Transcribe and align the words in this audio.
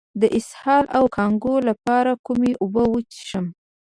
د 0.21 0.23
اسهال 0.39 0.85
او 0.97 1.03
کانګو 1.15 1.55
لپاره 1.69 2.11
کومې 2.25 2.51
اوبه 2.61 2.83
وڅښم؟ 2.91 3.45